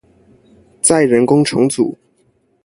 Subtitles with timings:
[0.81, 1.95] 再人工重組